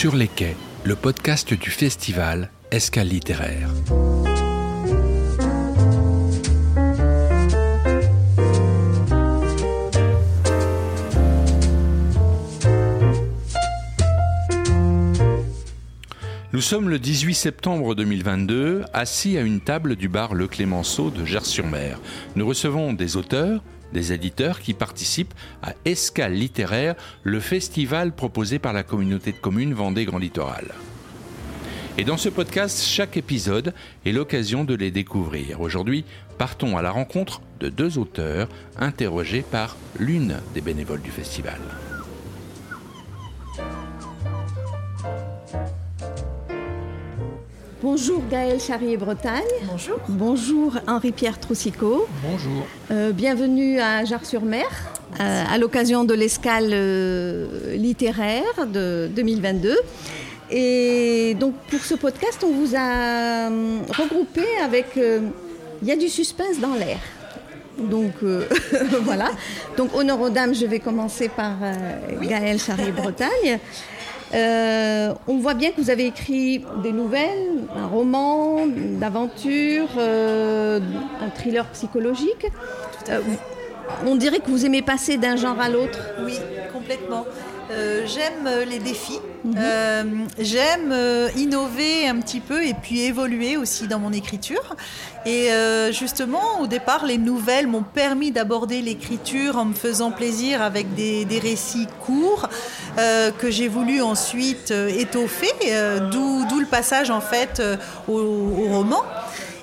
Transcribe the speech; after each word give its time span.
Sur 0.00 0.16
les 0.16 0.28
quais, 0.28 0.56
le 0.84 0.96
podcast 0.96 1.52
du 1.52 1.68
festival 1.68 2.48
Escale 2.70 3.08
littéraire. 3.08 3.68
Nous 16.54 16.62
sommes 16.62 16.88
le 16.88 16.98
18 16.98 17.34
septembre 17.34 17.94
2022, 17.94 18.84
assis 18.94 19.36
à 19.36 19.42
une 19.42 19.60
table 19.60 19.96
du 19.96 20.08
bar 20.08 20.32
Le 20.32 20.48
Clémenceau 20.48 21.10
de 21.10 21.26
Gers-sur-Mer. 21.26 22.00
Nous 22.36 22.46
recevons 22.46 22.94
des 22.94 23.18
auteurs, 23.18 23.62
des 23.92 24.12
éditeurs 24.12 24.60
qui 24.60 24.74
participent 24.74 25.34
à 25.62 25.74
Escale 25.84 26.34
littéraire, 26.34 26.94
le 27.22 27.40
festival 27.40 28.12
proposé 28.12 28.58
par 28.58 28.72
la 28.72 28.82
communauté 28.82 29.32
de 29.32 29.38
communes 29.38 29.74
Vendée 29.74 30.04
Grand 30.04 30.18
Littoral. 30.18 30.66
Et 31.98 32.04
dans 32.04 32.16
ce 32.16 32.28
podcast, 32.28 32.82
chaque 32.82 33.16
épisode 33.16 33.74
est 34.06 34.12
l'occasion 34.12 34.64
de 34.64 34.74
les 34.74 34.90
découvrir. 34.90 35.60
Aujourd'hui, 35.60 36.04
partons 36.38 36.76
à 36.76 36.82
la 36.82 36.90
rencontre 36.90 37.42
de 37.58 37.68
deux 37.68 37.98
auteurs 37.98 38.48
interrogés 38.78 39.42
par 39.42 39.76
l'une 39.98 40.36
des 40.54 40.60
bénévoles 40.60 41.02
du 41.02 41.10
festival. 41.10 41.58
Bonjour 47.82 48.22
Gaël 48.30 48.60
Charrier-Bretagne. 48.60 49.40
Bonjour. 49.64 49.98
Bonjour 50.06 50.78
Henri-Pierre 50.86 51.40
Troussicot. 51.40 52.06
Bonjour. 52.22 52.66
Euh, 52.90 53.10
bienvenue 53.10 53.80
à 53.80 54.04
Jarre-sur-Mer, 54.04 54.66
euh, 55.18 55.44
à 55.50 55.56
l'occasion 55.56 56.04
de 56.04 56.12
l'escale 56.12 56.68
euh, 56.72 57.74
littéraire 57.76 58.66
de 58.66 59.08
2022. 59.16 59.78
Et 60.50 61.34
donc 61.40 61.54
pour 61.70 61.80
ce 61.80 61.94
podcast, 61.94 62.44
on 62.44 62.52
vous 62.52 62.74
a 62.76 63.48
regroupé 63.48 64.44
avec... 64.62 64.88
Il 64.96 65.88
y 65.88 65.92
a 65.92 65.96
du 65.96 66.10
suspense 66.10 66.60
dans 66.60 66.74
l'air. 66.74 66.98
Donc 67.78 68.12
voilà. 69.04 69.30
Donc 69.78 69.94
honneur 69.94 70.20
aux 70.20 70.28
dames, 70.28 70.54
je 70.54 70.66
vais 70.66 70.80
commencer 70.80 71.30
par 71.30 71.56
Gaël 72.20 72.58
Charrier-Bretagne. 72.58 73.58
Euh, 74.32 75.12
on 75.26 75.38
voit 75.38 75.54
bien 75.54 75.72
que 75.72 75.80
vous 75.80 75.90
avez 75.90 76.06
écrit 76.06 76.64
des 76.82 76.92
nouvelles, 76.92 77.64
un 77.76 77.86
roman 77.86 78.66
d'aventure, 78.66 79.88
euh, 79.98 80.78
un 81.20 81.30
thriller 81.30 81.66
psychologique. 81.70 82.46
Euh, 83.08 83.20
on 84.06 84.14
dirait 84.14 84.38
que 84.38 84.48
vous 84.48 84.64
aimez 84.64 84.82
passer 84.82 85.16
d'un 85.16 85.36
genre 85.36 85.58
à 85.60 85.68
l'autre. 85.68 85.98
Oui, 86.24 86.38
complètement. 86.72 87.26
J'aime 88.06 88.48
les 88.68 88.78
défis, 88.78 89.20
mhm. 89.44 90.26
j'aime 90.38 90.94
innover 91.36 92.08
un 92.08 92.20
petit 92.20 92.40
peu 92.40 92.64
et 92.64 92.74
puis 92.74 93.00
évoluer 93.00 93.56
aussi 93.56 93.86
dans 93.86 93.98
mon 93.98 94.12
écriture. 94.12 94.76
Et 95.26 95.52
euh, 95.52 95.92
justement, 95.92 96.60
au 96.60 96.66
départ, 96.66 97.04
les 97.04 97.18
nouvelles 97.18 97.66
m'ont 97.66 97.82
permis 97.82 98.30
d'aborder 98.30 98.80
l'écriture 98.80 99.58
en 99.58 99.66
me 99.66 99.74
faisant 99.74 100.10
plaisir 100.10 100.62
avec 100.62 100.94
des, 100.94 101.26
récits 101.42 101.86
courts 102.04 102.48
euh, 102.98 103.30
que 103.30 103.50
j'ai 103.50 103.68
voulu 103.68 104.00
ensuite 104.00 104.70
euh, 104.70 104.88
étoffer, 104.88 105.52
d'où 106.10 106.58
le 106.58 106.66
passage 106.66 107.10
en 107.10 107.20
fait 107.20 107.62
au, 108.08 108.66
roman. 108.70 109.02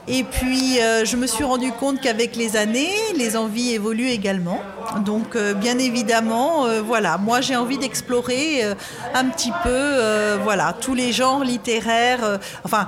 Et 0.07 0.23
puis, 0.23 0.77
je 0.77 1.15
me 1.17 1.27
suis 1.27 1.43
rendu 1.43 1.71
compte 1.71 1.99
qu'avec 1.99 2.35
les 2.35 2.55
années, 2.55 2.93
les 3.15 3.35
envies 3.35 3.73
évoluent 3.73 4.09
également. 4.09 4.61
Donc, 5.05 5.37
bien 5.59 5.77
évidemment, 5.77 6.65
voilà, 6.85 7.17
moi 7.17 7.41
j'ai 7.41 7.57
envie 7.57 7.77
d'explorer 7.77 8.63
un 9.13 9.25
petit 9.25 9.51
peu, 9.63 10.37
voilà, 10.43 10.73
tous 10.79 10.93
les 10.93 11.11
genres 11.11 11.43
littéraires. 11.43 12.39
enfin, 12.63 12.87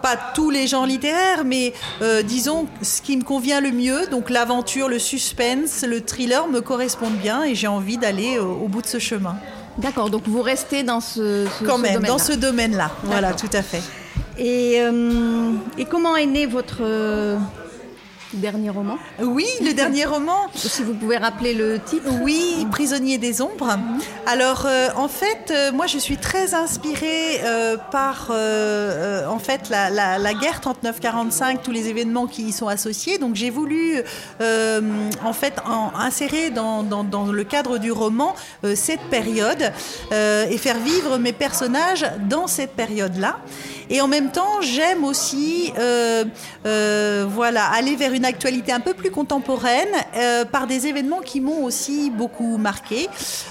pas 0.00 0.16
tous 0.34 0.50
les 0.50 0.66
genres 0.66 0.86
littéraires, 0.86 1.44
mais 1.44 1.72
euh, 2.02 2.22
disons 2.22 2.66
ce 2.82 3.02
qui 3.02 3.16
me 3.16 3.22
convient 3.24 3.60
le 3.60 3.70
mieux. 3.70 4.06
Donc 4.10 4.30
l'aventure, 4.30 4.88
le 4.88 4.98
suspense, 4.98 5.84
le 5.86 6.00
thriller 6.00 6.48
me 6.48 6.60
correspondent 6.60 7.16
bien 7.16 7.44
et 7.44 7.54
j'ai 7.54 7.66
envie 7.66 7.98
d'aller 7.98 8.36
euh, 8.36 8.42
au 8.42 8.68
bout 8.68 8.82
de 8.82 8.86
ce 8.86 8.98
chemin. 8.98 9.36
D'accord, 9.78 10.10
donc 10.10 10.22
vous 10.26 10.42
restez 10.42 10.82
dans 10.82 11.00
ce, 11.00 11.46
ce 11.58 11.64
Quand 11.64 11.78
même, 11.78 12.02
dans 12.02 12.18
ce 12.18 12.32
domaine-là. 12.32 12.90
Voilà, 13.04 13.32
tout 13.32 13.50
à 13.52 13.62
fait. 13.62 13.82
Et, 14.38 14.80
euh, 14.80 15.52
et, 15.76 15.84
comment 15.84 16.16
est 16.16 16.26
né 16.26 16.46
votre 16.46 16.82
dernier 18.34 18.70
roman? 18.70 18.98
Oui, 19.20 19.46
le 19.62 19.72
dernier 19.72 20.04
roman. 20.04 20.48
Si 20.54 20.82
vous 20.82 20.94
pouvez 20.94 21.16
rappeler 21.16 21.54
le 21.54 21.78
titre. 21.78 22.06
Oui, 22.22 22.66
Prisonnier 22.70 23.18
des 23.18 23.40
ombres. 23.40 23.78
Alors, 24.26 24.66
euh, 24.66 24.88
en 24.96 25.08
fait, 25.08 25.50
euh, 25.50 25.72
moi, 25.72 25.86
je 25.86 25.98
suis 25.98 26.16
très 26.16 26.54
inspirée 26.54 27.40
euh, 27.44 27.76
par, 27.90 28.30
en 28.30 29.38
fait, 29.38 29.70
la, 29.70 30.34
guerre 30.34 30.60
39-45, 30.60 31.62
tous 31.62 31.70
les 31.70 31.88
événements 31.88 32.26
qui 32.26 32.42
y 32.42 32.52
sont 32.52 32.68
associés. 32.68 33.18
Donc, 33.18 33.34
j'ai 33.34 33.50
voulu, 33.50 34.02
en 34.40 35.32
fait, 35.32 35.54
insérer 35.94 36.50
dans, 36.50 36.82
dans, 36.82 37.26
le 37.26 37.44
cadre 37.44 37.78
du 37.78 37.92
roman 37.92 38.34
cette 38.74 39.02
période 39.10 39.72
et 40.12 40.58
faire 40.58 40.78
vivre 40.78 41.18
mes 41.18 41.32
personnages 41.32 42.06
dans 42.28 42.46
cette 42.46 42.72
période-là. 42.72 43.38
Et 43.90 44.00
en 44.00 44.08
même 44.08 44.30
temps, 44.30 44.60
j'aime 44.60 45.04
aussi, 45.04 45.72
voilà, 46.64 47.64
aller 47.66 47.96
vers 47.96 48.12
une 48.12 48.24
actualité 48.24 48.72
un 48.72 48.80
peu 48.80 48.94
plus 48.94 49.10
contemporaine 49.10 49.88
euh, 50.16 50.44
par 50.44 50.66
des 50.66 50.86
événements 50.86 51.20
qui 51.20 51.40
m'ont 51.40 51.64
aussi 51.64 52.10
beaucoup 52.10 52.56
marqué. 52.56 53.08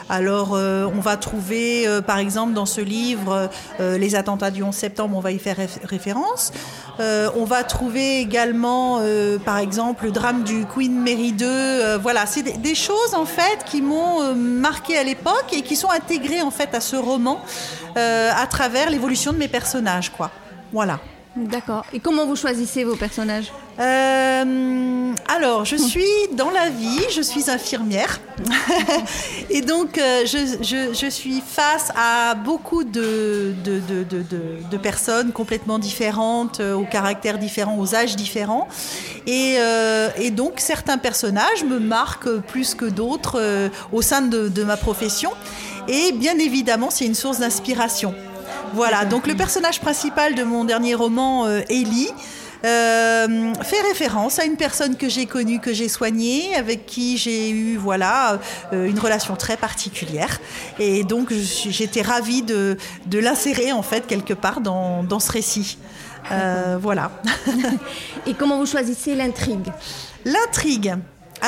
Alors, 0.09 0.53
euh, 0.53 0.87
on 0.95 0.99
va 0.99 1.17
trouver, 1.17 1.87
euh, 1.87 2.01
par 2.01 2.19
exemple, 2.19 2.53
dans 2.53 2.65
ce 2.65 2.81
livre, 2.81 3.49
les 3.79 4.15
attentats 4.15 4.51
du 4.51 4.63
11 4.63 4.73
septembre, 4.73 5.17
on 5.17 5.19
va 5.19 5.31
y 5.31 5.39
faire 5.39 5.57
référence. 5.83 6.51
on 6.99 7.45
va 7.45 7.63
trouver 7.63 8.19
également, 8.19 9.01
par 9.45 9.57
exemple, 9.57 10.05
le 10.05 10.11
drame 10.11 10.43
du 10.43 10.65
Queen 10.65 10.93
Mary 10.99 11.31
2. 11.31 11.97
voilà, 11.97 12.25
c'est 12.25 12.43
des, 12.43 12.53
des, 12.53 12.75
choses, 12.75 13.13
en 13.13 13.25
fait, 13.25 13.63
qui 13.65 13.81
m'ont 13.81 14.33
marqué 14.35 14.97
à 14.97 15.03
l'époque 15.03 15.49
et 15.51 15.61
qui 15.61 15.75
sont 15.75 15.89
intégrées, 15.89 16.41
en 16.41 16.51
fait, 16.51 16.73
à 16.73 16.81
ce 16.81 16.95
roman 16.95 17.41
à 17.95 18.47
travers 18.47 18.89
l'évolution 18.89 19.33
de 19.33 19.37
mes 19.37 19.47
personnages, 19.47 20.11
quoi. 20.11 20.26
Voilà. 20.72 21.00
D'accord. 21.38 21.85
Et 21.94 22.00
comment 22.00 22.25
vous 22.25 22.35
choisissez 22.35 22.83
vos 22.83 22.95
personnages 22.95 23.51
euh, 23.79 25.13
Alors, 25.28 25.66
je 25.66 25.75
suis 25.75 26.01
dans 26.33 26.50
la 26.50 26.69
vie, 26.69 27.03
je 27.11 27.22
suis 27.22 27.51
infirmière. 27.51 28.19
et 29.51 29.61
donc, 29.61 30.00
euh, 30.00 30.25
je, 30.25 31.09
suis 31.09 31.41
face 31.45 31.91
à 31.95 32.33
beaucoup 32.33 32.83
de, 32.83 33.53
de, 33.63 34.77
personnes 34.77 35.31
complètement 35.31 35.77
différentes, 35.77 36.59
euh, 36.59 36.73
aux 36.73 36.85
caractères 36.85 37.38
différents, 37.38 37.77
aux 37.77 37.94
âges 37.94 38.16
différents. 38.16 38.67
Et, 39.27 39.57
et 40.17 40.31
donc, 40.31 40.53
certains 40.57 40.97
personnages 40.97 41.63
me 41.66 41.79
marquent 41.79 42.38
plus 42.47 42.73
que 42.73 42.85
d'autres 42.85 43.69
au 43.91 44.01
sein 44.01 44.22
de 44.22 44.63
ma 44.63 44.77
profession. 44.77 45.31
Et 45.88 46.13
bien 46.13 46.38
évidemment, 46.39 46.89
c'est 46.89 47.06
une 47.06 47.16
source 47.16 47.39
d'inspiration. 47.39 48.16
Voilà, 48.73 49.05
donc 49.05 49.28
le 49.28 49.35
personnage 49.35 49.79
principal 49.79 50.35
de 50.35 50.44
mon 50.44 50.66
dernier 50.66 50.95
roman, 50.95 51.45
euh, 51.45 51.61
Ellie, 51.69 52.09
euh, 52.66 53.53
fait 53.63 53.81
référence 53.81 54.39
à 54.39 54.45
une 54.45 54.57
personne 54.57 54.95
que 54.95 55.07
j'ai 55.09 55.25
connue, 55.25 55.59
que 55.59 55.73
j'ai 55.73 55.88
soignée, 55.88 56.55
avec 56.55 56.85
qui 56.85 57.17
j'ai 57.17 57.50
eu 57.50 57.77
voilà 57.77 58.39
euh, 58.73 58.88
une 58.88 59.00
relation 59.00 59.35
très 59.35 59.57
particulière. 59.57 60.39
Et 60.79 61.03
donc 61.03 61.31
j'étais 61.31 62.01
ravie 62.01 62.41
de, 62.41 62.77
l'insérer 63.13 63.72
en 63.72 63.83
fait 63.83 64.07
quelque 64.07 64.33
part 64.33 64.61
dans, 64.61 65.03
dans 65.03 65.19
ce 65.19 65.31
récit. 65.31 65.77
voilà. 66.80 67.12
Et 68.25 68.33
comment 68.33 68.57
vous 68.57 68.65
choisissez 68.65 69.15
l'intrigue? 69.15 69.71
L'intrigue. 70.25 70.95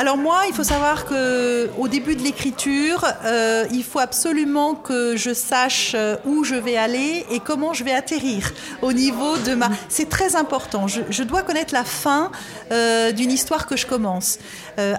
Alors 0.00 0.16
moi, 0.16 0.44
il 0.48 0.54
faut 0.54 0.64
savoir 0.64 1.04
que 1.04 1.68
au 1.76 1.86
début 1.86 2.16
de 2.16 2.22
l'écriture, 2.22 3.04
euh, 3.26 3.66
il 3.70 3.84
faut 3.84 3.98
absolument 3.98 4.74
que 4.74 5.14
je 5.14 5.34
sache 5.34 5.92
euh, 5.94 6.16
où 6.24 6.42
je 6.42 6.54
vais 6.54 6.78
aller 6.78 7.26
et 7.30 7.38
comment 7.38 7.74
je 7.74 7.84
vais 7.84 7.92
atterrir 7.92 8.50
au 8.80 8.94
niveau 8.94 9.36
de 9.36 9.54
ma. 9.54 9.68
C'est 9.90 10.08
très 10.08 10.36
important. 10.36 10.86
Je, 10.88 11.22
dois 11.22 11.42
connaître 11.42 11.74
la 11.74 11.84
fin 11.84 12.32
euh, 12.72 13.12
d'une 13.12 13.30
histoire 13.30 13.66
que 13.66 13.76
je 13.76 13.84
commence. 13.86 14.38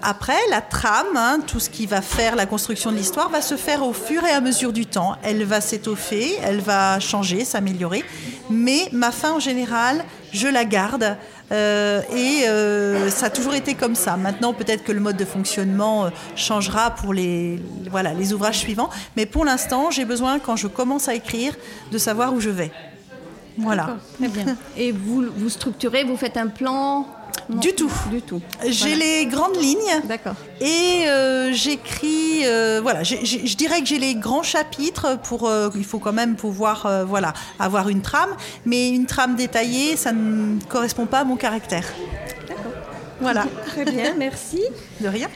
après, 0.04 0.38
la 0.52 0.62
trame, 0.62 1.18
hein, 1.18 1.40
tout 1.48 1.60
ce 1.60 1.72
qui 1.72 1.88
va 1.88 2.04
faire 2.04 2.36
la 2.36 2.46
construction 2.46 2.92
de 2.92 2.98
l'histoire, 2.98 3.30
va 3.30 3.42
se 3.42 3.58
faire 3.58 3.84
au 3.84 3.94
fur 3.94 4.24
et 4.24 4.30
à 4.30 4.40
mesure 4.40 4.72
du 4.72 4.86
temps. 4.86 5.16
Elle 5.24 5.44
va 5.46 5.62
s'étoffer, 5.62 6.38
elle 6.44 6.62
va 6.62 7.00
changer, 7.00 7.44
s'améliorer. 7.44 8.04
Mais 8.52 8.88
ma 8.92 9.12
fin 9.12 9.32
en 9.32 9.40
général, 9.40 10.06
je 10.32 10.48
la 10.48 10.64
garde. 10.64 11.18
Euh, 11.52 12.02
et 12.14 12.48
euh, 12.48 13.10
ça 13.10 13.28
a 13.28 13.30
toujours 13.30 13.54
été 13.54 13.76
comme 13.76 13.96
ça. 13.96 14.16
Maintenant, 14.18 14.54
peut-être 14.54 14.84
que 14.84 14.92
le 14.92 15.00
mode 15.00 15.18
de 15.18 15.26
fonctionnement 15.26 16.06
euh, 16.06 16.10
changera 16.36 16.92
pour 16.92 17.14
les, 17.14 17.60
ouvrages 18.34 18.60
suivants. 18.60 18.90
Mais 19.18 19.26
pour 19.26 19.46
l'instant, 19.46 19.92
j'ai 19.92 20.06
besoin, 20.06 20.40
quand 20.40 20.56
je 20.56 20.68
commence 20.68 21.08
à 21.08 21.16
écrire, 21.16 21.54
de 21.92 21.98
savoir 21.98 22.34
où 22.34 22.40
je 22.40 22.50
vais. 22.50 22.72
Voilà. 23.58 23.98
Et 24.78 24.92
vous 24.92 25.50
structurez, 25.50 26.04
vous 26.04 26.16
faites 26.16 26.38
un 26.38 26.48
plan? 26.48 27.06
Du 27.50 27.74
tout. 27.74 27.92
Du 28.10 28.22
tout. 28.22 28.42
J'ai 28.66 28.96
les 28.96 29.26
grandes 29.26 29.58
lignes. 29.58 30.02
D'accord. 30.06 30.36
Et 30.60 31.06
euh, 31.08 31.52
j'écris, 31.54 32.42
euh, 32.46 32.80
voilà, 32.82 33.04
je 33.04 33.56
dirais 33.56 33.82
que 33.82 33.88
j'ai 33.88 34.00
les 34.00 34.16
grands 34.16 34.44
chapitres 34.44 35.18
pour, 35.24 35.48
euh, 35.48 35.70
il 35.76 35.86
faut 35.86 36.00
quand 36.00 36.14
même 36.14 36.36
pouvoir, 36.36 37.06
voilà, 37.06 37.34
avoir 37.60 37.90
une 37.90 38.02
trame, 38.02 38.32
mais 38.66 38.90
une 38.90 39.06
trame 39.06 39.36
détaillée, 39.36 39.98
ça 39.98 40.12
ne 40.12 40.60
correspond 40.70 41.06
pas 41.06 41.20
à 41.20 41.24
mon 41.24 41.36
caractère. 41.36 41.86
D'accord. 42.48 42.72
Voilà. 43.20 43.46
Très 43.68 43.86
bien, 43.86 44.14
merci. 44.18 44.62
De 45.00 45.08
rien. 45.08 45.28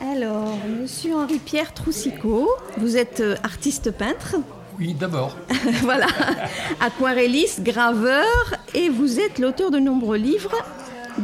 Alors, 0.00 0.56
Monsieur 0.80 1.14
Henri-Pierre 1.14 1.74
Troussicot, 1.74 2.48
vous 2.78 2.96
êtes 2.96 3.22
artiste 3.42 3.90
peintre. 3.90 4.36
Oui, 4.78 4.94
d'abord. 4.94 5.36
voilà, 5.82 6.06
aquarelliste, 6.80 7.62
graveur, 7.62 8.24
et 8.72 8.88
vous 8.88 9.20
êtes 9.20 9.38
l'auteur 9.38 9.70
de 9.70 9.78
nombreux 9.78 10.16
livres 10.16 10.54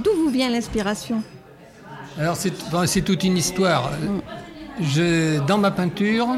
D'où 0.02 0.10
vous 0.24 0.30
vient 0.30 0.50
l'inspiration 0.50 1.22
Alors 2.18 2.36
c'est 2.36 3.02
toute 3.02 3.24
une 3.24 3.36
histoire. 3.36 3.90
Dans 5.46 5.58
ma 5.58 5.70
peinture, 5.70 6.28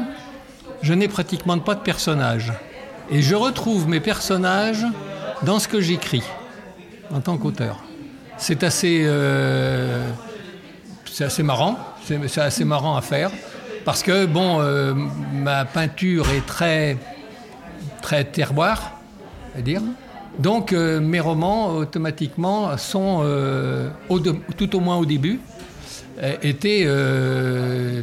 je 0.81 0.93
n'ai 0.93 1.07
pratiquement 1.07 1.59
pas 1.59 1.75
de 1.75 1.81
personnages. 1.81 2.53
Et 3.11 3.21
je 3.21 3.35
retrouve 3.35 3.87
mes 3.87 3.99
personnages 3.99 4.85
dans 5.43 5.59
ce 5.59 5.67
que 5.67 5.81
j'écris 5.81 6.23
en 7.11 7.21
tant 7.21 7.37
qu'auteur. 7.37 7.83
C'est 8.37 8.63
assez, 8.63 9.01
euh, 9.03 10.09
assez 11.19 11.43
marrant, 11.43 11.77
c'est 12.05 12.37
assez 12.37 12.65
marrant 12.65 12.95
à 12.95 13.01
faire. 13.01 13.31
Parce 13.83 14.03
que, 14.03 14.25
bon, 14.25 14.61
euh, 14.61 14.93
ma 15.33 15.65
peinture 15.65 16.29
est 16.29 16.45
très, 16.45 16.97
très 18.01 18.23
terroir, 18.23 18.99
à 19.57 19.61
dire. 19.61 19.81
Donc 20.39 20.71
euh, 20.71 21.01
mes 21.01 21.19
romans, 21.19 21.75
automatiquement, 21.75 22.77
sont, 22.77 23.21
euh, 23.23 23.89
tout 24.57 24.75
au 24.75 24.79
moins 24.79 24.95
au 24.95 25.05
début, 25.05 25.41
euh, 26.23 26.35
étaient 26.41 26.87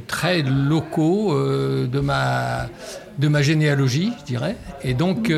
très 0.06 0.43
locaux 0.43 1.35
de, 1.35 2.00
ma, 2.00 2.69
de 3.19 3.29
ma 3.29 3.41
généalogie, 3.41 4.12
je 4.21 4.25
dirais. 4.25 4.56
Et 4.85 4.93
donc 4.93 5.33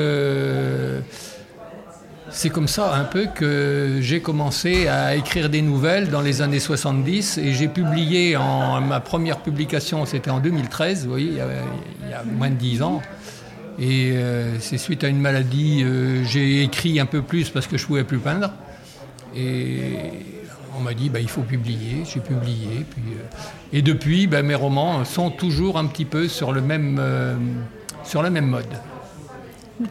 c'est 2.31 2.51
comme 2.51 2.69
ça 2.69 2.95
un 2.95 3.05
peu 3.05 3.27
que 3.33 3.99
j'ai 4.01 4.21
commencé 4.21 4.89
à 4.89 5.15
écrire 5.15 5.49
des 5.49 5.63
nouvelles 5.63 6.11
dans 6.11 6.21
les 6.21 6.43
années 6.43 6.59
70 6.59 7.39
et 7.39 7.53
j'ai 7.53 7.69
publié 7.69 8.37
en 8.37 8.81
ma 8.81 9.01
première 9.01 9.39
publication, 9.39 10.05
c'était 10.05 10.31
en 10.31 10.41
2013, 10.41 11.05
vous 11.05 11.11
voyez, 11.11 11.29
il 11.29 11.37
y, 11.37 11.41
a, 11.41 11.47
il 12.05 12.11
y 12.11 12.13
a 12.13 12.23
moins 12.25 12.51
de 12.51 12.57
10 12.57 12.83
ans. 12.83 13.01
Et 13.81 14.13
euh, 14.13 14.59
c'est 14.59 14.79
suite 14.79 15.05
à 15.05 15.09
une 15.09 15.21
maladie, 15.21 15.83
euh, 15.85 16.25
j'ai 16.25 16.63
écrit 16.63 16.99
un 16.99 17.07
peu 17.07 17.23
plus 17.23 17.49
parce 17.51 17.67
que 17.69 17.77
je 17.77 17.85
ne 17.85 17.87
pouvais 17.87 18.05
plus 18.05 18.19
peindre. 18.19 18.51
Et 19.37 19.79
on 20.77 20.81
m'a 20.81 20.95
dit, 20.95 21.11
bah, 21.11 21.21
il 21.21 21.29
faut 21.29 21.43
publier. 21.43 22.03
J'ai 22.05 22.19
publié. 22.19 22.85
Puis, 22.91 23.03
euh, 23.13 23.73
et 23.73 23.83
depuis, 23.83 24.27
bah, 24.27 24.43
mes 24.43 24.57
romans 24.57 25.05
sont 25.05 25.31
toujours 25.31 25.79
un 25.79 25.87
petit 25.87 26.05
peu 26.05 26.27
sur, 26.27 26.53
le 26.53 26.61
même, 26.61 27.01
sur 28.03 28.23
la 28.23 28.31
même 28.31 28.47
mode. 28.47 28.67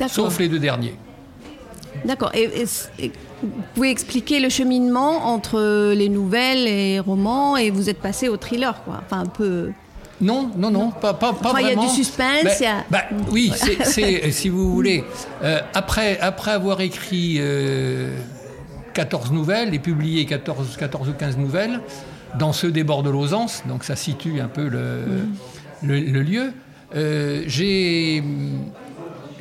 Sauf 0.09 0.37
les 0.39 0.49
deux 0.49 0.59
derniers. 0.59 0.95
D'accord. 2.03 2.31
Et, 2.33 2.65
vous 3.43 3.49
pouvez 3.75 3.91
expliquer 3.91 4.39
le 4.39 4.49
cheminement 4.49 5.27
entre 5.27 5.93
les 5.93 6.09
nouvelles 6.09 6.67
et 6.67 6.93
les 6.93 6.99
romans 6.99 7.55
et 7.55 7.69
vous 7.69 7.87
êtes 7.87 7.99
passé 7.99 8.29
au 8.29 8.37
thriller, 8.37 8.83
quoi. 8.83 9.01
Enfin, 9.05 9.21
un 9.21 9.25
peu. 9.27 9.71
Non, 10.19 10.49
non, 10.57 10.71
non, 10.71 10.91
pas, 10.91 11.13
pas, 11.13 11.31
vraiment. 11.31 11.59
Il 11.59 11.67
y 11.67 11.71
a 11.71 11.75
du 11.75 11.89
suspense. 11.89 12.63
Bah, 12.89 13.03
oui, 13.31 13.51
c'est, 13.55 14.31
si 14.31 14.49
vous 14.49 14.71
voulez. 14.71 15.03
Euh, 15.43 15.59
après, 15.73 16.19
après 16.19 16.51
avoir 16.51 16.81
écrit 16.81 17.39
14 18.93 19.29
euh, 19.29 19.33
nouvelles 19.33 19.73
et 19.73 19.79
publié 19.79 20.25
14, 20.25 20.75
14 20.77 21.09
ou 21.09 21.13
15 21.13 21.37
nouvelles, 21.37 21.81
dans 22.37 22.53
ceux 22.53 22.71
des 22.71 22.83
bords 22.83 23.03
de 23.03 23.09
Lausance, 23.09 23.63
donc 23.67 23.83
ça 23.83 23.95
situe 23.95 24.41
un 24.41 24.47
peu 24.47 24.67
le, 24.67 25.27
le, 25.83 26.21
lieu, 26.21 26.51
euh, 26.95 27.43
j'ai, 27.45 28.23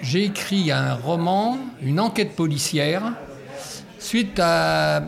j'ai 0.03 0.25
écrit 0.25 0.71
un 0.71 0.95
roman, 0.95 1.59
une 1.83 2.01
enquête 2.01 2.37
policière, 2.37 3.15
suite 3.99 4.39
à 4.41 5.05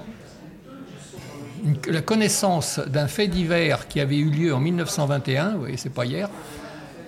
la 1.88 2.02
connaissance 2.02 2.80
d'un 2.86 3.08
fait 3.08 3.28
divers 3.28 3.88
qui 3.88 4.00
avait 4.00 4.18
eu 4.18 4.30
lieu 4.30 4.54
en 4.54 4.60
1921, 4.60 5.50
vous 5.52 5.58
voyez, 5.60 5.76
c'est 5.76 5.92
pas 5.92 6.04
hier, 6.04 6.28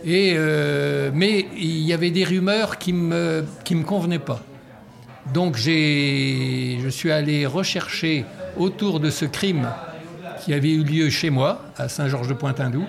et, 0.04 0.34
euh, 0.36 1.10
mais 1.12 1.46
il 1.56 1.80
y 1.80 1.92
avait 1.92 2.10
des 2.10 2.24
rumeurs 2.24 2.78
qui 2.78 2.92
ne 2.92 2.98
me, 2.98 3.44
qui 3.64 3.74
me 3.74 3.84
convenaient 3.84 4.18
pas. 4.18 4.40
Donc 5.34 5.56
je 5.56 6.88
suis 6.90 7.10
allé 7.10 7.46
rechercher 7.46 8.24
autour 8.56 9.00
de 9.00 9.10
ce 9.10 9.24
crime 9.24 9.68
qui 10.42 10.54
avait 10.54 10.70
eu 10.70 10.82
lieu 10.82 11.10
chez 11.10 11.30
moi, 11.30 11.62
à 11.76 11.88
Saint-Georges-de-Pointindou, 11.88 12.84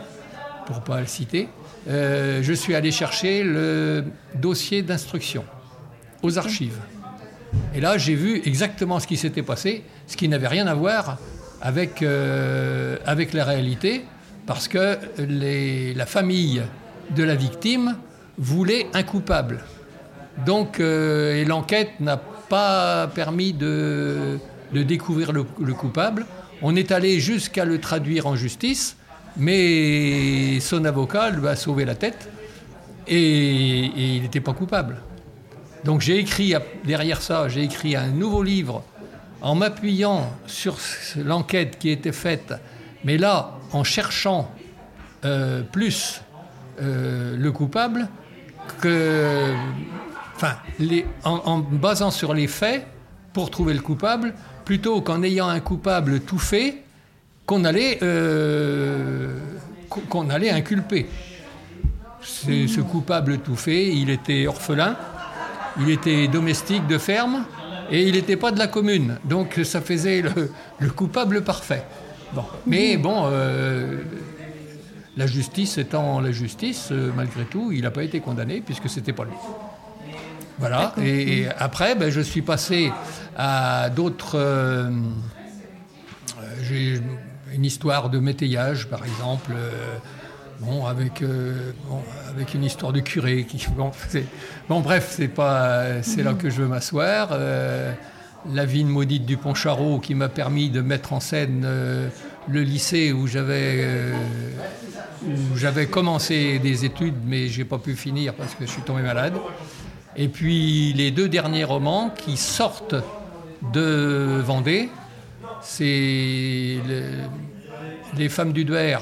pour 0.65 0.77
ne 0.77 0.81
pas 0.81 1.01
le 1.01 1.07
citer, 1.07 1.49
euh, 1.89 2.41
je 2.41 2.53
suis 2.53 2.75
allé 2.75 2.91
chercher 2.91 3.43
le 3.43 4.05
dossier 4.35 4.81
d'instruction 4.81 5.43
aux 6.21 6.37
archives. 6.37 6.77
Et 7.75 7.81
là, 7.81 7.97
j'ai 7.97 8.15
vu 8.15 8.41
exactement 8.45 8.99
ce 8.99 9.07
qui 9.07 9.17
s'était 9.17 9.43
passé, 9.43 9.83
ce 10.07 10.15
qui 10.15 10.27
n'avait 10.27 10.47
rien 10.47 10.67
à 10.67 10.73
voir 10.73 11.17
avec, 11.61 12.01
euh, 12.01 12.97
avec 13.05 13.33
la 13.33 13.45
réalité, 13.45 14.05
parce 14.45 14.67
que 14.67 14.97
la 15.17 16.05
famille 16.05 16.61
de 17.15 17.23
la 17.23 17.35
victime 17.35 17.95
voulait 18.37 18.87
un 18.93 19.03
coupable. 19.03 19.63
Donc, 20.45 20.79
euh, 20.79 21.35
et 21.35 21.45
l'enquête 21.45 21.99
n'a 21.99 22.17
pas 22.17 23.07
permis 23.07 23.53
de, 23.53 24.39
de 24.73 24.83
découvrir 24.83 25.31
le, 25.31 25.43
coupable. 25.73 26.25
On 26.61 26.75
est 26.75 26.91
allé 26.91 27.19
jusqu'à 27.19 27.65
le 27.65 27.79
traduire 27.79 28.27
en 28.27 28.35
justice, 28.35 28.97
mais 29.37 30.59
son 30.59 30.83
avocat 30.85 31.29
lui 31.29 31.47
a 31.47 31.55
sauvé 31.55 31.85
la 31.85 31.95
tête 31.95 32.29
et, 33.07 33.85
et 33.85 34.15
il 34.15 34.21
n'était 34.23 34.41
pas 34.41 34.53
coupable. 34.53 34.97
Donc 35.85 36.01
j'ai 36.01 36.17
écrit, 36.17 36.53
derrière 36.85 37.21
ça, 37.21 37.47
j'ai 37.49 37.63
écrit 37.63 37.95
un 37.95 38.07
nouveau 38.07 38.43
livre 38.43 38.83
en 39.41 39.55
m'appuyant 39.55 40.31
sur 40.45 40.77
l'enquête 41.17 41.79
qui 41.79 41.89
était 41.89 42.11
faite, 42.11 42.53
mais 43.03 43.17
là, 43.17 43.57
en 43.71 43.83
cherchant 43.83 44.51
euh, 45.25 45.61
plus 45.63 46.21
euh, 46.81 47.35
le 47.37 47.51
coupable, 47.51 48.07
en, 51.23 51.57
basant 51.59 52.11
sur 52.11 52.33
les 52.33 52.47
faits 52.47 52.85
pour 53.33 53.49
trouver 53.49 53.73
le 53.73 53.81
coupable, 53.81 54.33
plutôt 54.65 55.01
qu'en 55.01 55.23
ayant 55.23 55.47
un 55.47 55.59
coupable 55.59 56.21
tout 56.21 56.39
fait, 56.39 56.83
qu'on 57.45 57.65
allait, 57.65 57.99
euh, 58.03 59.35
qu'on 59.89 60.29
allait 60.29 60.51
inculper. 60.51 61.07
ce 62.21 62.81
coupable 62.81 63.39
tout 63.39 63.55
fait, 63.55 63.87
il 63.87 64.09
était 64.09 64.45
orphelin, 64.47 64.95
il 65.79 65.89
était 65.89 66.27
domestique 66.27 66.85
de 66.87 66.97
ferme, 66.97 67.45
et 67.89 68.03
il 68.03 68.13
n'était 68.13 68.37
pas 68.37 68.51
de 68.51 68.59
la 68.59 68.67
commune. 68.67 69.17
Donc 69.25 69.59
ça 69.63 69.81
faisait 69.81 70.23
le, 70.79 70.89
coupable 70.89 71.43
parfait. 71.43 71.83
Bon. 72.33 72.43
Mais 72.65 72.97
bon, 72.97 73.23
euh, 73.25 74.01
la 75.17 75.27
justice 75.27 75.77
étant 75.77 76.19
la 76.21 76.31
justice, 76.31 76.89
euh, 76.91 77.11
malgré 77.15 77.43
tout, 77.45 77.71
il 77.71 77.81
n'a 77.81 77.91
pas 77.91 78.03
été 78.03 78.19
condamné 78.19 78.61
puisque 78.61 78.89
c'était 78.89 79.13
pas 79.13 79.25
lui. 79.25 79.33
Voilà. 80.59 80.93
Et, 81.03 81.47
après, 81.57 81.95
ben, 81.95 82.09
je 82.11 82.21
suis 82.21 82.43
passé 82.43 82.91
à 83.35 83.89
d'autres. 83.89 84.37
Euh, 84.37 84.91
j'ai 86.61 87.01
une 87.53 87.65
histoire 87.65 88.09
de 88.09 88.19
métayage, 88.19 88.87
par 88.87 89.03
exemple. 89.03 89.53
Bon, 90.61 90.85
avec, 90.85 91.23
avec 92.29 92.53
une 92.53 92.63
histoire 92.63 92.93
de 92.93 92.99
curé. 92.99 93.45
Qui, 93.45 93.65
bon, 93.77 93.91
bon 94.69 94.79
bref, 94.79 95.11
c'est 95.11 95.27
pas, 95.27 96.03
c'est 96.03 96.23
là 96.23 96.33
que 96.33 96.49
je 96.49 96.61
veux 96.61 96.67
m'asseoir. 96.67 97.29
Euh, 97.31 97.93
la 98.51 98.65
vigne 98.65 98.87
maudite 98.87 99.25
du 99.25 99.37
Pont-Charot 99.37 99.99
qui 99.99 100.15
m'a 100.15 100.29
permis 100.29 100.69
de 100.69 100.81
mettre 100.81 101.13
en 101.13 101.19
scène 101.19 101.63
euh, 101.65 102.09
le 102.47 102.61
lycée 102.61 103.11
où 103.11 103.27
j'avais, 103.27 103.75
euh, 103.83 104.13
où 105.27 105.57
j'avais 105.57 105.87
commencé 105.87 106.59
des 106.59 106.85
études, 106.85 107.17
mais 107.25 107.47
j'ai 107.47 107.65
pas 107.65 107.77
pu 107.77 107.95
finir 107.95 108.33
parce 108.33 108.55
que 108.55 108.65
je 108.65 108.71
suis 108.71 108.81
tombé 108.81 109.01
malade. 109.01 109.33
Et 110.15 110.27
puis 110.27 110.93
les 110.93 111.11
deux 111.11 111.29
derniers 111.29 111.63
romans 111.63 112.09
qui 112.09 112.37
sortent 112.37 112.95
de 113.73 114.41
Vendée, 114.43 114.89
c'est 115.61 116.79
Les 118.17 118.29
femmes 118.29 118.53
du 118.53 118.65
Douer 118.65 118.97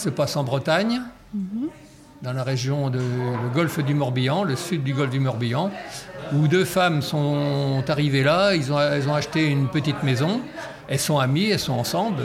se 0.00 0.08
passe 0.08 0.36
en 0.36 0.44
Bretagne, 0.44 1.02
dans 2.22 2.32
la 2.32 2.42
région 2.42 2.90
de 2.90 3.00
golfe 3.54 3.84
du 3.84 3.94
Morbihan, 3.94 4.44
le 4.44 4.56
sud 4.56 4.82
du 4.82 4.94
golfe 4.94 5.10
du 5.10 5.20
Morbihan, 5.20 5.70
où 6.34 6.48
deux 6.48 6.64
femmes 6.64 7.02
sont 7.02 7.82
arrivées 7.88 8.22
là, 8.22 8.54
ils 8.54 8.72
ont, 8.72 8.80
elles 8.80 9.08
ont 9.08 9.14
acheté 9.14 9.46
une 9.46 9.68
petite 9.68 10.02
maison, 10.02 10.40
elles 10.88 10.98
sont 10.98 11.18
amies, 11.18 11.50
elles 11.50 11.58
sont 11.58 11.74
ensemble, 11.74 12.22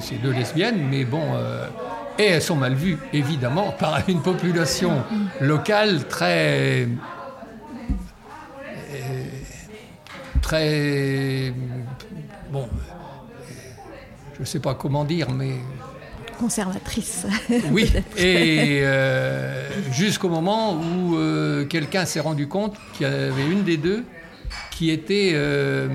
c'est 0.00 0.22
deux, 0.22 0.32
lesbiennes, 0.32 0.88
mais 0.88 1.04
bon, 1.04 1.22
euh, 1.34 1.66
et 2.18 2.24
elles 2.24 2.42
sont 2.42 2.56
mal 2.56 2.74
vues, 2.74 2.98
évidemment, 3.12 3.72
par 3.78 4.08
une 4.08 4.22
population 4.22 5.02
locale 5.40 6.06
très... 6.08 6.86
Euh, 8.92 9.24
très 10.40 11.52
bon, 12.50 12.68
je 14.34 14.40
ne 14.40 14.46
sais 14.46 14.60
pas 14.60 14.74
comment 14.74 15.04
dire, 15.04 15.30
mais 15.30 15.56
conservatrice. 16.38 17.26
Oui, 17.70 17.92
et 18.16 18.80
euh, 18.82 19.68
jusqu'au 19.92 20.28
moment 20.28 20.74
où 20.74 21.16
euh, 21.16 21.66
quelqu'un 21.66 22.06
s'est 22.06 22.20
rendu 22.20 22.48
compte 22.48 22.76
qu'il 22.94 23.06
y 23.06 23.10
avait 23.10 23.46
une 23.46 23.64
des 23.64 23.76
deux 23.76 24.04
qui 24.70 24.90
était, 24.90 25.32
euh, 25.34 25.88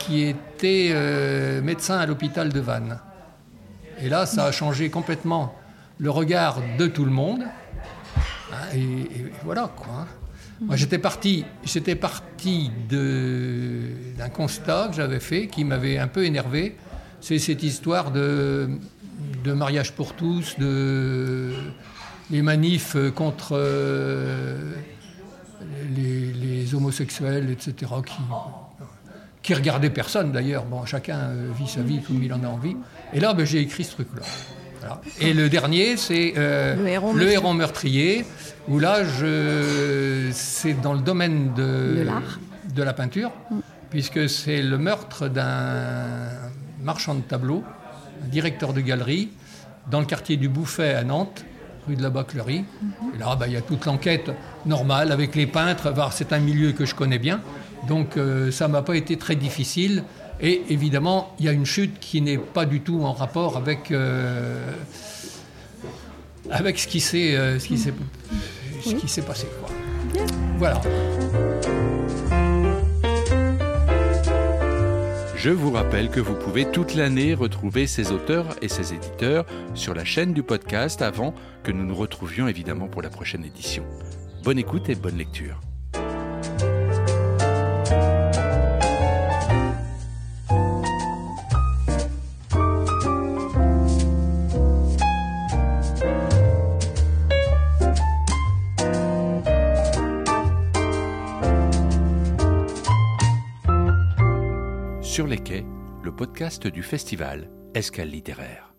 qui 0.00 0.22
était 0.24 0.94
médecin 1.62 1.98
à 1.98 2.06
l'hôpital 2.06 2.48
de 2.48 2.60
Vannes. 2.60 2.98
Et 4.00 4.08
là, 4.08 4.26
ça 4.26 4.46
a 4.46 4.52
changé 4.52 4.90
complètement 4.90 5.54
le 5.98 6.10
regard 6.10 6.60
de 6.78 6.86
tout 6.86 7.04
le 7.04 7.12
monde. 7.12 7.44
Hein, 8.52 8.76
et, 8.76 9.08
voilà 9.44 9.70
quoi. 9.76 10.06
Moi, 10.60 10.76
j'étais 10.76 10.98
parti, 10.98 11.44
j'étais 11.64 11.96
parti 11.96 12.70
d'un 12.88 14.28
constat 14.28 14.88
que 14.88 14.96
j'avais 14.96 15.20
fait 15.20 15.48
qui 15.48 15.64
m'avait 15.64 15.98
un 15.98 16.08
peu 16.08 16.24
énervé. 16.24 16.76
C'est 17.20 17.38
cette 17.38 17.62
histoire 17.62 18.10
de 18.10 18.78
de 19.44 19.52
mariage 19.52 19.92
pour 19.92 20.14
tous, 20.14 20.58
de 20.58 21.52
les 22.30 22.40
manifs 22.40 22.96
contre 23.14 23.50
euh, 23.52 24.72
les, 25.94 26.74
homosexuels, 26.74 27.50
etc., 27.50 27.92
qui, 28.06 28.14
qui 29.42 29.54
regardaient 29.54 29.90
personne 29.90 30.32
d'ailleurs. 30.32 30.64
Bon, 30.64 30.86
chacun 30.86 31.18
euh, 31.18 31.50
vit 31.56 31.68
sa 31.68 31.82
vie 31.82 32.00
comme 32.00 32.22
il 32.22 32.32
en 32.32 32.42
a 32.42 32.46
envie. 32.46 32.76
Et 33.12 33.20
là, 33.20 33.34
ben, 33.34 33.44
j'ai 33.44 33.60
écrit 33.60 33.84
ce 33.84 33.92
truc-là. 33.92 34.22
Et 35.20 35.32
le 35.32 35.48
dernier, 35.48 35.96
c'est 35.96 36.34
euh, 36.36 36.76
le, 36.76 37.28
héros, 37.30 37.52
meurtrier, 37.52 38.24
où 38.68 38.78
là, 38.78 39.00
c'est 40.32 40.80
dans 40.80 40.94
le 40.94 41.00
domaine 41.00 41.54
de, 41.54 42.06
de 42.74 42.82
la 42.82 42.92
peinture, 42.92 43.30
mm. 43.50 43.58
puisque 43.90 44.28
c'est 44.28 44.62
le 44.62 44.78
meurtre 44.78 45.28
d'un 45.28 46.28
marchand 46.82 47.14
de 47.14 47.22
tableaux 47.22 47.62
directeur 48.22 48.72
de 48.72 48.80
galerie, 48.80 49.30
dans 49.90 50.00
le 50.00 50.06
quartier 50.06 50.36
du 50.36 50.48
Bouffet 50.48 50.94
à 50.94 51.04
Nantes, 51.04 51.44
rue 51.86 51.96
de 51.96 52.02
la 52.02 52.10
Baclerie. 52.10 52.64
Et 53.14 53.18
là, 53.18 53.36
bah, 53.36 53.46
il 53.46 53.52
y 53.52 53.56
a 53.56 53.60
toute 53.60 53.84
l'enquête 53.84 54.30
normale 54.66 55.12
avec 55.12 55.34
les 55.34 55.46
peintres. 55.46 55.92
C'est 56.12 56.32
un 56.32 56.38
milieu 56.38 56.72
que 56.72 56.84
je 56.84 56.94
connais 56.94 57.18
bien. 57.18 57.40
Donc 57.86 58.16
euh, 58.16 58.50
ça 58.50 58.68
m'a 58.68 58.82
pas 58.82 58.96
été 58.96 59.16
très 59.16 59.36
difficile. 59.36 60.04
Et 60.40 60.62
évidemment, 60.68 61.34
il 61.38 61.44
y 61.44 61.48
a 61.48 61.52
une 61.52 61.66
chute 61.66 61.98
qui 62.00 62.20
n'est 62.20 62.38
pas 62.38 62.66
du 62.66 62.80
tout 62.80 63.02
en 63.02 63.12
rapport 63.12 63.56
avec, 63.56 63.90
euh, 63.90 64.72
avec 66.50 66.78
ce 66.78 66.88
qui 66.88 67.00
s'est 67.00 67.36
euh, 67.36 67.58
passé. 69.26 69.46
Voilà. 70.58 70.80
Je 75.44 75.50
vous 75.50 75.72
rappelle 75.72 76.08
que 76.08 76.20
vous 76.20 76.36
pouvez 76.36 76.64
toute 76.70 76.94
l'année 76.94 77.34
retrouver 77.34 77.86
ces 77.86 78.12
auteurs 78.12 78.46
et 78.62 78.68
ces 78.68 78.94
éditeurs 78.94 79.44
sur 79.74 79.92
la 79.92 80.02
chaîne 80.02 80.32
du 80.32 80.42
podcast 80.42 81.02
avant 81.02 81.34
que 81.62 81.70
nous 81.70 81.84
nous 81.84 81.94
retrouvions 81.94 82.48
évidemment 82.48 82.88
pour 82.88 83.02
la 83.02 83.10
prochaine 83.10 83.44
édition. 83.44 83.84
Bonne 84.42 84.58
écoute 84.58 84.88
et 84.88 84.94
bonne 84.94 85.18
lecture. 85.18 85.60
Podcast 106.14 106.68
du 106.68 106.82
festival 106.82 107.50
Escale 107.74 108.08
littéraire. 108.10 108.73